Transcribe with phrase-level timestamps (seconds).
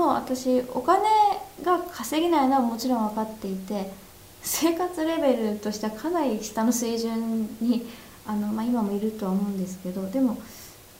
[0.00, 1.02] もう私お金
[1.62, 3.90] が稼げないのはもちろん分かっていて
[4.40, 7.86] 生活レベルとしてはかなり下の水準に
[8.26, 10.38] あの、まあ、今もいるとは思うんですけどでも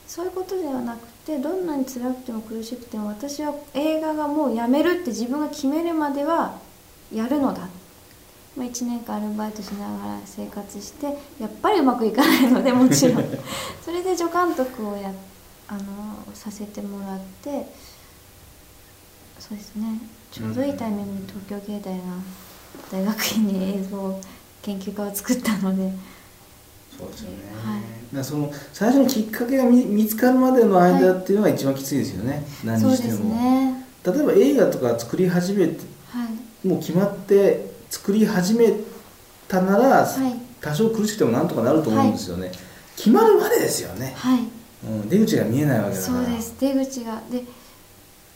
[0.07, 6.59] そういうことではなくてどんなに辛くても苦しくても私は映画がもうやめるって自分が決めるまでは
[7.11, 7.69] やるのだ。
[8.57, 11.07] まあ、1年間アルバイトしながら生活して
[11.41, 13.25] やっぱりうまくいかないのでもちろん。
[13.83, 15.11] それで助監督をや
[15.69, 15.81] あの
[16.35, 17.67] させてもらって
[19.41, 19.99] そうですね。
[20.31, 22.03] ちょうどいいタイミングに東京芸大が
[22.93, 24.21] 大学院に映像
[24.63, 25.93] 研究家を作ったので。
[26.97, 32.33] そうですよね、はい、だその最初のきっかけが見見つかるまでの間っていうのが一番きついですよね、
[32.65, 35.81] はい、何しても、ね、例えば映画とか作り始めて、
[36.11, 36.29] は
[36.63, 38.75] い、もう決まって作り始め
[39.49, 42.53] たなら、はい、多少苦しくてもなんとかなると思うんですよね、
[42.97, 44.41] 決まるまでですよね、はい。
[44.85, 46.25] うん、出口が見えないわけだから。
[46.25, 46.55] そうです。
[46.61, 47.23] 出口が。
[47.31, 47.45] で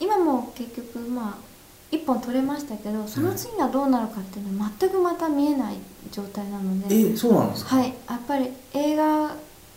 [0.00, 5.76] 今も結局まあ1本取れましたけどその次がどうなるかっていうのは全くまた見えない
[6.10, 7.76] 状態なので、えそうなんですか？
[7.76, 7.94] はい。
[8.08, 9.34] やっぱり映画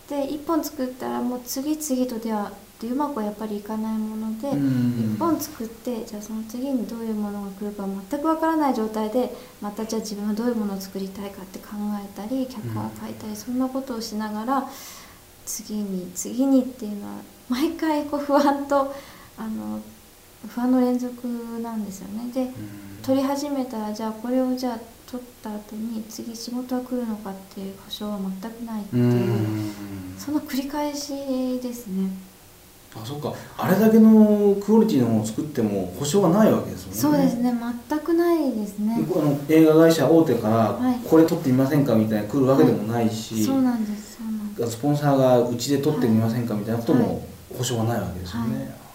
[0.08, 11.66] で1本作ったらもう次々とではでうまくはやっぱりいかないもので1本作ってじゃあその次にどういうものが来るか全くわからない状態でまたじゃあ自分はどういうものを作りたいかって考
[12.02, 14.68] えたり脚本を書いたりそんなことをしながら
[15.44, 17.14] 次に次にっていうのは
[17.48, 18.94] 毎回こう不安と
[19.36, 19.80] あの
[20.46, 21.26] 不安の連続
[21.62, 22.30] なんですよね。
[22.32, 22.50] で
[23.02, 24.78] 撮り始めたらじゃあこれをじゃあ
[25.10, 29.70] 撮った後に次仕事は来るのかっていう保証は全くないっていう
[30.18, 31.14] その繰り返し
[31.60, 32.10] ですね。
[32.94, 33.34] あそうか。
[33.56, 37.00] あれだけのクオリティのものを作っても保証がないわけですもんね。
[37.00, 37.54] そうですね。
[37.88, 38.96] 全くないですね。
[38.96, 40.78] あの映画会社大手から、
[41.08, 44.16] これ撮ってみませんかみたいな来るわけでもないし、はい、そうなんです。
[44.16, 44.72] そうなんです。
[44.72, 48.87] スポンサーがうちで撮ってみませんかみたいなことも保証がないわけですよね、はい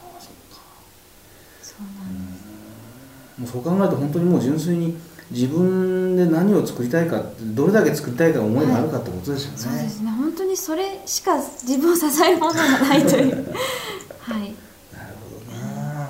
[3.38, 4.98] もうそう考えると本当にもう純粋に
[5.31, 10.11] 自分で何を作りたいかどれだけ作りたいか思いがあるかってことですよね、はい、そうですね。
[10.11, 13.54] 本当にそれしか自分を支えるものがないという。
[14.21, 14.39] はい。
[14.39, 16.10] なるほどな。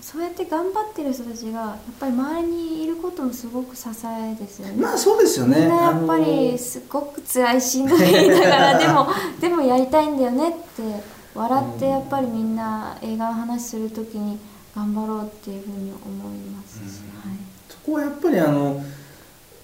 [0.00, 4.80] そうやって頑張ってる人たちがやっぱり周りにいることもすごく支えですよね。
[4.80, 5.60] まあそうですよね。
[5.60, 9.08] みんなやっぱりすごく辛いしんどいながらでも
[9.40, 11.02] でもやりたいんだよねって
[11.34, 14.38] 笑ってやっぱりみんな映画の話するときに
[14.74, 16.78] 頑張ろうっていうふうに思います。
[16.78, 17.36] し、はい、
[17.68, 18.82] そこはやっぱりあの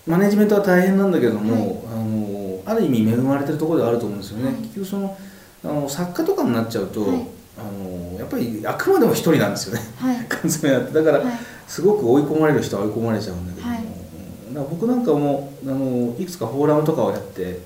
[0.06, 5.18] マネジメントは大変なんだけども、はい、あのある意味恵まれてるところではあると思うんですよね、はい、結局その
[5.64, 7.26] あの作家とかになっちゃうと、はい、
[7.58, 10.92] あのやっぱりあくまでも一人なんですよね、はい、 缶詰だって。
[10.92, 11.24] だから、
[11.66, 17.60] すごく追い込まれる人は追い込まれちゃうんだけども、僕なんかもあのいくつかフォーラムとかをやって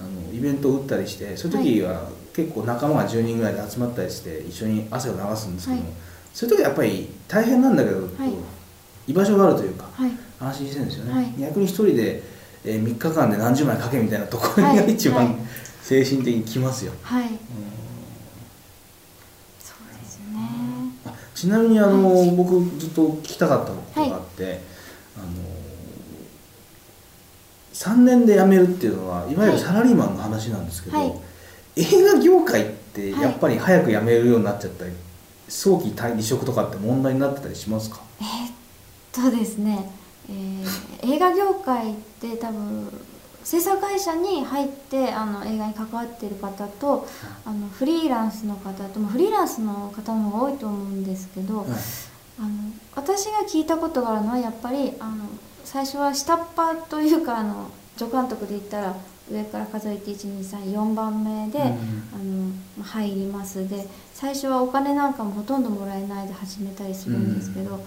[0.00, 5.92] あのイベントを打ったりしてそういう時は結構仲間が10人ぐらいで集まったりして一緒に汗を流すんですけども、
[6.36, 8.06] そういう時はやっぱり大変なんだけど、は
[9.06, 12.22] い、居場所があるというか、はい、安心してるんですよね、はい、逆に一人で、
[12.62, 15.34] えー、3日間で何十枚書けみたいなところが一番、
[15.80, 17.38] 精神的にきますよ、はい、うん、
[19.58, 20.36] そうですね。
[21.34, 22.02] ちなみにあの、
[22.36, 24.60] 僕ずっと聞きたかったことがあって、
[25.16, 25.26] あの
[27.72, 31.22] 3年で辞めるっていうのはいわゆるサラリーマンの話なんですけど、
[31.76, 34.92] 映画業界ってやっぱり早く辞めるようになっちゃったり
[35.48, 38.00] 早期離職とかって問題になってたりしますか？
[38.20, 39.90] えー、っとですね、
[40.28, 42.92] えー、映画業界って多分
[43.44, 47.06] 制作会社に入ってあの映画に関わっている方と、
[47.44, 51.66] あのフリーランスの方とフリーランスの方の方が多いと思うんですけど、はい、
[52.40, 52.48] あの
[52.96, 55.26] 私が聞いたことがあるのはやっぱりあの
[55.64, 58.96] 最初は下っ端というかあの助監督で言ったら
[59.30, 63.68] 上から数えて1234番目で、うん、あの入ります。
[63.68, 67.80] で最初はお金なんかもほとんどもらえないで始めたりするんですけど、うん、やっ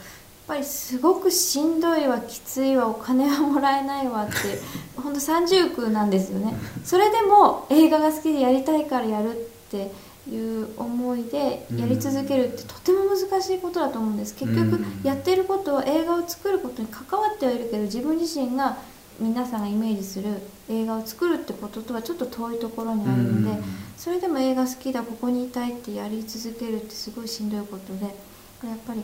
[0.47, 4.33] ぱりすごくしんどいわきついわお金はもらえないわって
[5.01, 6.55] 本当三重苦なんですよね。
[6.83, 9.33] それでも映画が好きでやりたいからやるっ
[9.71, 9.91] て
[10.29, 14.35] いう思いでやり続けるってとても難しいことだと思うんです。
[14.35, 18.77] 結局やってることは映画を作ることに関わってはいるけど自分自身が
[19.19, 20.29] 皆さんがイメージする
[20.69, 23.63] 映画を作るってこととはちょっと遠いところにあるので、
[23.97, 29.03] それでも映画好きだここにいたいってやり続けるってすごいしんどいことでやっぱり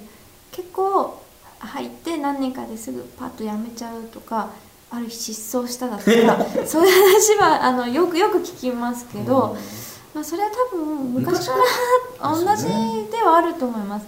[0.51, 1.21] 結構
[1.59, 4.51] 入って何年かですぐパッとやめちゃうとか
[4.89, 6.09] ある日失踪しただとか
[6.65, 9.57] そういう話はあのよくよく聞きますけど、
[10.13, 11.55] まあ、それは多分昔か
[12.21, 12.65] ら同じ
[13.11, 14.05] ではあると思います。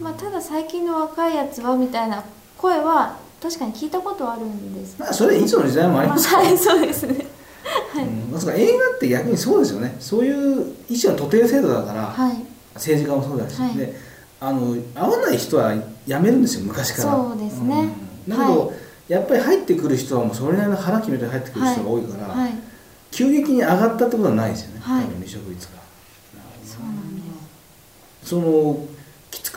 [0.00, 2.22] まあ、ただ最近の若いやつはみたいな
[2.56, 4.96] 声は確かに聞いたことあるんです。
[4.98, 7.26] まあそれいつの時代もありますから、はいそうですね。
[7.92, 9.96] はい、うん、まあ、映画って逆にそうですよね。
[10.00, 12.36] そういう一種の徒弟制度だから、はい、
[12.74, 13.94] 政治家もそうだし、はい、で
[14.40, 15.74] あの合わない人は
[16.06, 17.12] やめるんですよ昔から。
[17.12, 17.94] そうですね、
[18.28, 18.76] うん、だけど、はい、
[19.08, 22.34] やっぱり入ってくる人はもうそれなりの腹決めて入ってくる人が多いから、
[23.10, 25.78] 急激に上がったってことはないですよね、はい、多分離職率が。
[26.64, 27.22] そうなんで
[28.24, 28.28] す。
[28.28, 28.86] その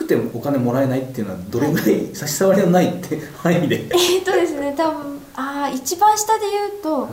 [0.02, 3.86] くてお金もらえないっていうのはどれぐらい差し障りのないって範囲で。
[3.90, 7.08] えっとですね多分ああ一番下で言うと、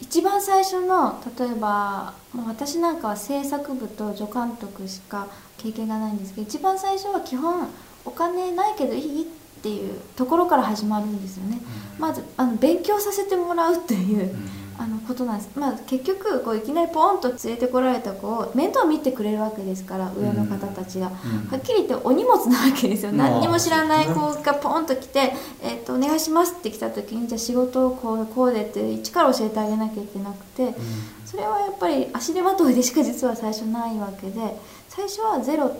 [0.00, 5.26] 一番最初の例えばもう私なんかは制作部と助監督しか
[5.58, 7.68] 経験がないんですけど一番最初は基本
[8.04, 9.26] お金ないけどいいっ
[9.60, 11.58] ていうところから始まるんですよね、
[11.96, 14.48] うん、まずあの勉強させてもらうっていう、うん、
[15.08, 21.12] ことなんです、まあ、結局こういきなりポンと連れてこられた子を面倒見てくれるわけですから上の方たちが、うん、
[21.50, 25.32] はっきり言ってお荷物なわけですよ、何にも知らない子がポンと来て
[25.62, 30.74] 「えー、とお願いします」って来た時にじゃあ仕事をこうこうでって一から教えてあげなきゃいけなくて、
[31.24, 34.56] それはやっぱり足手まといでしか実は最初ないわけで
[34.88, 35.74] 最初はゼロ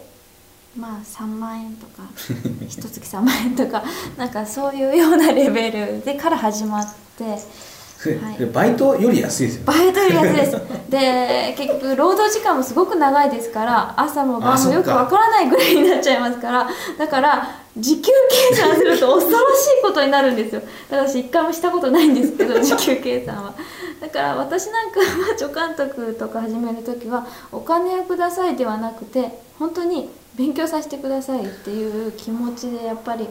[0.76, 2.02] まあ3万円とか
[2.66, 3.82] 一月3万円とか
[4.16, 7.68] なんかそういうようなレベルでから始まって。
[7.98, 10.56] はい、バイトより安いですよ、バイトより安いです。
[10.88, 18.12] で結局労働時間もすごく長いですから朝も晩もよくわからないぐらいになっちゃいますからだから時給
[18.50, 20.62] 計算すると恐ろしいことになるんですよ。
[20.88, 23.52] 私一回もしたことないんですけど 時給計算は。
[24.00, 33.28] だから私なんかは助監督とか始める時はお金をくださいではなくて本当に勉強させてくださいっていう気持ちでやっぱり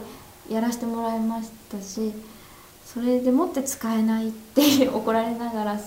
[0.50, 2.12] やらせてもらいましたし
[2.92, 5.80] それでもって使えないって 怒られながら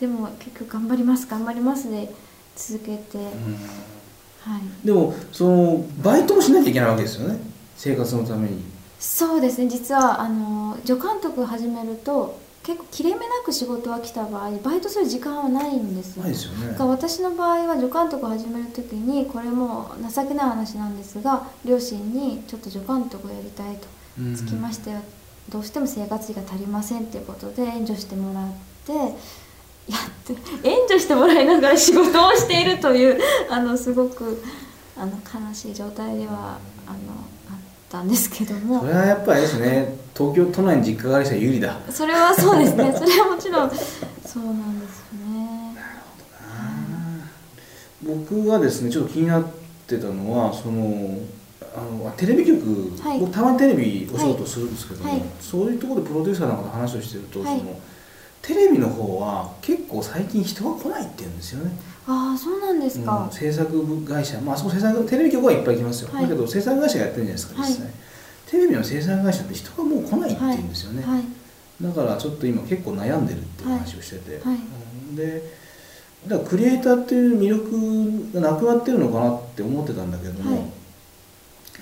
[0.00, 2.12] でも結局頑張ります頑張りますで
[2.56, 7.38] 続けて、はい、でもそのバイトもしなきゃいけないわけですよね？
[7.76, 8.62] 生活のために。
[8.98, 9.68] そうですね。
[9.68, 23.88] 実はあの助監督始めると結構切れ目なく仕事が来た場合バイトする時間はないんですよ,、ないですよね、私の場合は助監督を始める時にこれも情けない話なんですが両親にちょっと助監督をやりたいと、
[24.36, 25.00] つきましては
[25.48, 28.52] どうしても生活費が足りませんっていうことで援助してもらっ
[28.86, 30.34] てやって
[30.68, 34.42] 援助してもらいながら仕事をしているという あのすごく
[34.96, 36.98] あの悲しい状態ではあの
[37.92, 38.80] ったんですけども。
[38.80, 39.94] それはやっぱりですね。
[40.16, 41.78] 東京都内に実家がある人は有利だ。
[41.90, 42.92] それはそうですね。
[42.96, 45.74] それはもちろんそうなんですよね。
[45.74, 45.88] なる
[48.00, 49.44] ほどな、僕がですねちょっと気になっ
[49.86, 51.18] てたのはその
[51.74, 57.80] あのテレビ局、はい、僕たまにテレビお仕事するんですけども、はい、そういうところでプロデューサーなんかと話をしてると、はい、その
[58.42, 61.70] テレビの方は結構最近人が来ないって言うんですよね。
[62.06, 64.40] ああそうなんですか、うん、制作会社。
[64.40, 67.94] まあそこ制作テレビ局はいっぱい来ますよ、はい、だけど制作会社がやってるんじゃないですか実際、はい、
[68.50, 71.22] テレビの制作会社って人がもう来ないって言うんですよね、はい、
[71.80, 75.42] だからちょっと今結構悩んでるっていう話をしてて、はい、で
[76.26, 80.72] だからクリエイターっていう魅力がなくなってるのかなって思ってたんだけども、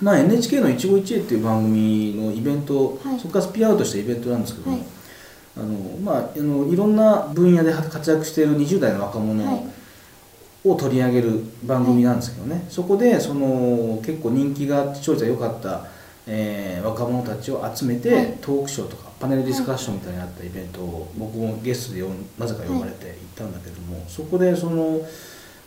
[0.01, 4.71] まあ、NHK の「一期一会」っていう番組のイベント、そこからスピアアウトしたイベントなんですけど、
[5.57, 5.67] あの
[6.03, 9.71] まあ、あのいろんな分野で活躍している20代の若者、
[10.63, 15.87] を取り上げる番組なんですけどね、はい、そこでその結構人気が視聴率が良かった、
[16.27, 22.03] えー、若者たちを集めて、はい、トークショーとかパネルディスカッションみたいにあったイベントを僕もゲストで
[22.37, 25.01] なぜか呼ばれて行ったんだけども、はい、そこでその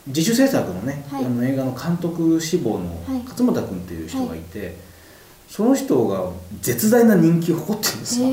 [0.07, 4.77] 自主制作のね、あの映画の監督志望の勝俣君っていう人がいて、
[5.49, 6.31] その人が
[6.61, 8.29] 絶大な人気を誇ってるんですよ。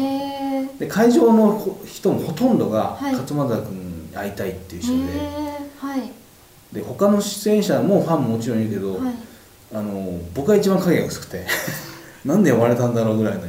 [0.78, 5.12] で会場の人もほとんどが勝俣君に会いたいっていう人で。
[5.78, 6.12] はい。
[6.72, 9.14] で他の出演者もファンももちろんいるけど、はい、
[9.74, 11.46] あの僕が一番影が薄くて
[12.24, 13.40] なんで呼ばれたんだろうぐらいの。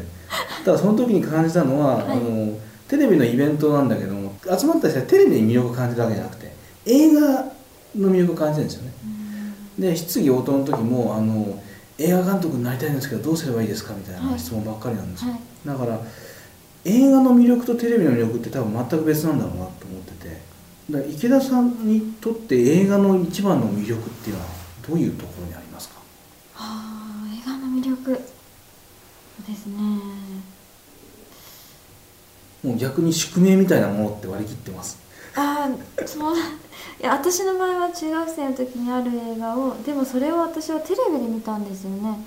[0.66, 6.54] ただその時に感じたのは、はい、あのテレビのイベントなんだけども集まった人はテレビに魅力を感じるわけじゃなくて
[6.86, 7.53] 映画
[7.96, 8.94] の魅力を感じてるんですよね。
[9.80, 11.62] で質疑応答の時もあの
[11.98, 16.00] 映画監督になりたいんですけどどうすればいいですかみたいな質問ばっかりなんですよ、はい、だから
[16.86, 20.54] 映画の魅力とテレビの魅力って多分全く別なんだろうなと思ってて。
[20.92, 24.50] だ池田さんにとって映画の一番の魅力っていうのは
[24.86, 25.96] どういうところにありますか？
[25.96, 26.04] は
[26.56, 29.78] あ映画の魅力ですね。
[32.64, 34.98] もう逆に宿命みたいなものって割り切ってます
[35.36, 36.36] ああそう。
[36.36, 42.18] いや私の場合は中学生の時にある映画をでもそれを私はテレビで見たんですよね。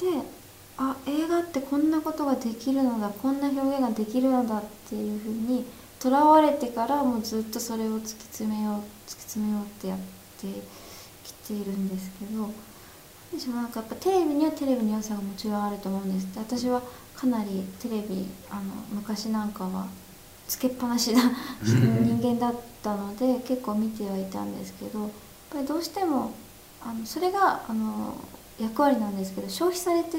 [0.00, 0.22] で
[0.76, 5.64] あ映画ってこんなことができるのだこんな表現ができるのだっていうふうに
[6.00, 10.46] とらわれてからもうずっとそれを突き詰めよう突き詰めようってやって
[11.24, 12.50] きているんですけど
[13.32, 16.28] 私もなんかやっぱテレビにはテレビの良さがもちろんあると思うんです。
[16.36, 16.82] 私は
[17.14, 19.86] かなりテレビあの昔なんかは
[20.46, 21.22] つけっぱなしな
[21.62, 25.10] 人間だったので結構見てはいたんですけどやっ
[25.50, 26.32] ぱりどうしても
[26.82, 28.14] あのそれがあの
[28.60, 30.18] 役割なんですけど消費されて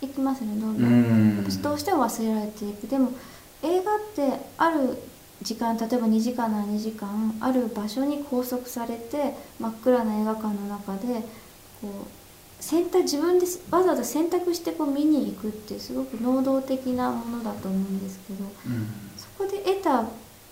[0.00, 1.38] いきますねどんどうん。
[1.40, 2.86] んどうしても忘れられていく。
[2.86, 3.12] でも
[3.62, 4.98] 映画ってある
[5.42, 11.20] 時間例えば2時間なら2時間ある場所に拘束されて真っ暗な映画館の中で
[11.80, 20.04] こう選択自分でわざわざ選択してこう見に行くってすごく能動的なものだと思うんですけどうこで得た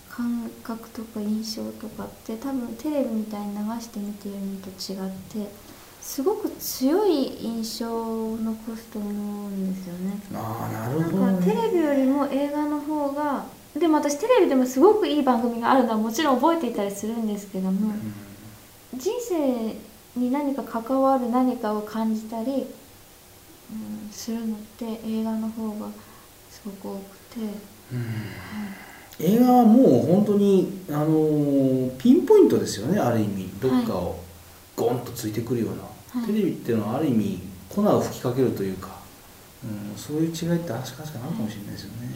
[0.09, 5.51] 感覚とか印象とかって多分テレビみたいに流して見ているのと違って
[5.99, 10.21] すごく強い印象を残すと思うんですよね。
[10.35, 17.93] ああなるなほど、ね、んかテレビよりも映画の方がでも私テレビでもすごくいい番組があるのはもちろん覚えていたりするんですけども
[18.93, 19.75] 人生
[20.19, 22.67] に何か関わる何かを感じたり、
[23.71, 25.87] うん、するのって映画の方が
[26.51, 27.72] すごく多くて、うん
[29.19, 33.49] 映画はもう本当に、あのーピンポイントですよねある意味。
[33.61, 34.19] どっかを
[34.75, 36.31] ゴンとついてくるような、はい。
[36.31, 38.99] テレビっていうのはある意味粉を吹きかけるというか、
[39.63, 42.09] うん、そういう違いって確かにあるかもしれないですよね。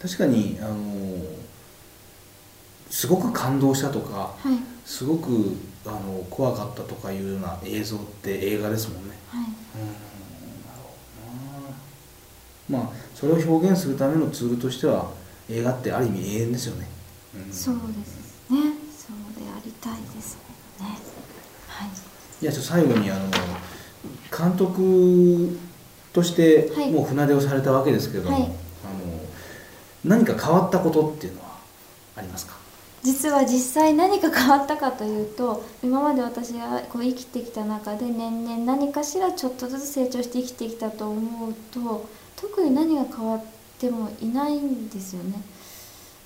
[0.00, 1.44] 確かに、あのー
[2.90, 4.58] すごく感動したとかはい。
[4.84, 9.18] すごくあの怖かったとかいうような映像って映画ですもんね。
[9.28, 9.46] はい。
[9.46, 9.98] うんなる
[12.68, 12.84] ほどな。
[12.84, 15.10] まあそれを表現するためのツールとしては
[15.48, 16.86] 映画ってある意味永遠ですよね、
[17.34, 17.52] うん。
[17.52, 18.58] そうですね。
[18.96, 20.36] そうでありたいです
[20.78, 20.98] ね。
[21.68, 21.88] はい。
[22.42, 23.20] いやちょっと最後にあの
[24.36, 25.58] 監督
[26.12, 26.90] としてはい。
[26.90, 28.44] もう船出をされたわけですけれども、はい。
[28.44, 28.52] あの
[30.04, 31.58] 何か変わったことっていうのは
[32.16, 32.54] ありますか？
[33.02, 43.44] 実は実際何か変わったかというと今まで私がこう生きてきた中で年々何かしらちょっとずつ成長して生きてきたと思うと特に何が変わっ
[43.78, 45.42] てもいないんですよね。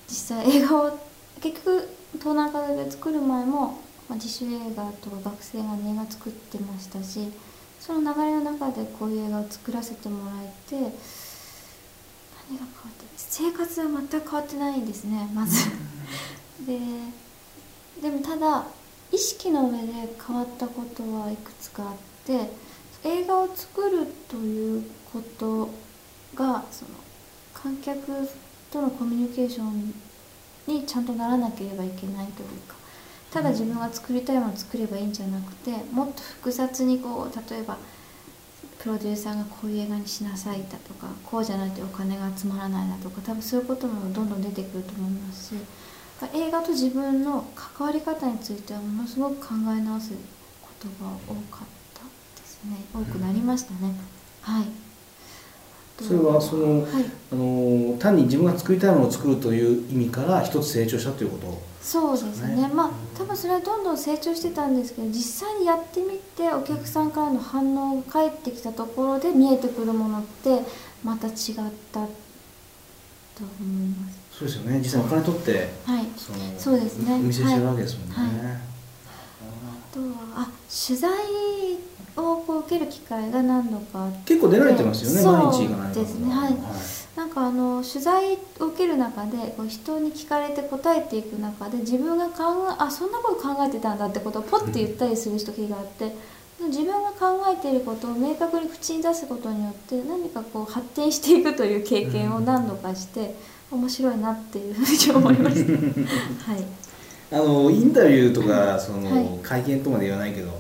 [0.09, 0.99] 実際映画を
[1.41, 7.31] 結局東南風で作る前も、まあ、自主映画とか学生が映画作ってましたし
[7.79, 10.93] その流れの中でこういう映画を作らせてもらえて何が
[12.51, 15.67] 変わって生活は全く変わってないんですねまず。
[16.67, 16.79] で
[18.01, 18.67] でもただ
[19.13, 19.93] 意識の上で
[20.27, 22.51] 変わったことはいくつかあって
[23.05, 25.69] 映画を作るということ
[26.35, 26.91] がその
[27.55, 28.29] 観客
[28.71, 29.95] とのコミュニケーション
[30.67, 32.77] にちゃんとならなければいけないというか
[33.31, 37.77] ただ自分が作りたいものを作ればいいんじゃなくてもっと複雑にこう例えば
[38.79, 45.61] プロデューサーがこういう映画にしなさいだとかこうじゃないとお金が集まらないだとか多分そういうこともどんどん出てくると思いますし
[46.35, 50.13] 映画と自分の関わり方についてはものすごく考え直す
[50.63, 52.03] ことが多かった
[52.41, 52.77] ですね。
[52.93, 53.95] 多くなりましたね、
[54.43, 54.88] はい。
[56.05, 57.05] それはそのはい。
[57.31, 61.63] あの単に自分が作りたいものを作るという意味から一つ成長したということ。
[61.83, 62.57] そうですね。
[62.57, 62.69] ね。
[62.69, 70.63] まあ多分それはどんどん成長してたんですけど実際にやってみてお客さんからの反応が返ってきたところで見えてくるものって
[71.05, 71.35] また違っ
[71.93, 72.09] たと
[73.41, 74.19] 思います。
[74.39, 74.79] そうですよね。
[74.79, 76.07] 実際にお金取ってはい。
[76.17, 77.15] そのそうですね。
[77.15, 78.29] お見せしてるわけですもんね、はい。
[78.29, 78.61] あ
[79.93, 80.49] とはあ
[80.87, 81.11] 取材
[82.23, 84.35] をこう受ける機会が何度かあって。
[84.35, 85.33] 結構出られてますよねそう。
[85.33, 86.01] 毎日行かないと。
[86.01, 86.35] ですね。
[86.35, 86.55] はい。
[87.17, 96.15] なんかあの取材を受ける中でこう人に聞かれて答えていく中で自分が考えあそんなこと考えてたんだってことをポッて言ったりする時があって、
[96.67, 103.35] 自分が考えていることを明確に口に出すことによって何かこう発展していくという経験を何度かして、
[103.71, 105.73] 面白いなっていうふうに思いました。
[106.53, 106.65] はい。
[107.31, 109.29] あのインタビューとかその、はい。
[109.43, 110.51] 会見とまで言わないけど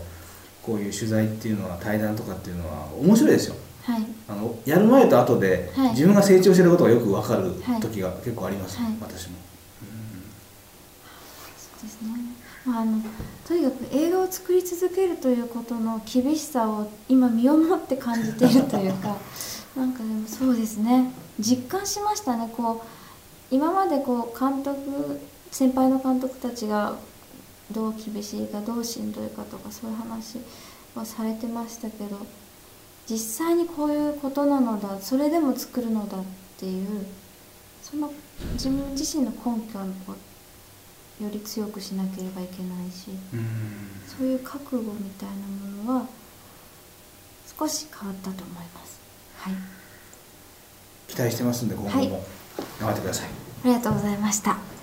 [0.68, 3.56] こういう取材っていうのは対談とかっていうのは面白いですよ。
[3.82, 4.06] はい。
[4.28, 5.90] あのやる前と後で、はい。
[5.92, 7.80] 自分が成長してることがよく分かるはい。
[7.80, 8.92] 時が結構あります、はい。
[9.00, 9.36] 私も、
[11.56, 12.08] そうですね、
[12.66, 13.00] まあ、あの
[13.46, 19.16] とにかく映画を作り続けるということの厳しさを今身をもって感じているというか
[19.74, 21.10] なんかでもそうですね。
[21.40, 22.52] 実感しましたね。
[22.54, 25.18] こう今までこう監督
[25.50, 26.94] 先輩の監督たちが
[27.70, 30.38] どう厳しいかどうしんどいかとかそういう話
[30.94, 32.18] はされてましたけど
[33.08, 36.22] 実際にこういうことなのだそれでも作るのだっ
[36.58, 37.06] ていう
[37.82, 38.12] その
[38.52, 39.84] 自分自身の根拠を
[41.24, 43.46] より強くしなければいけないしうん。
[44.06, 45.34] そういう覚悟みたいな
[45.82, 46.06] ものは
[47.58, 49.00] 少し変わったと思います。
[49.38, 49.54] はい。
[51.08, 52.08] 期待してますんで今後はい。
[52.08, 52.22] も
[52.80, 53.28] 頑張ってください、
[53.64, 54.77] ありがとうございました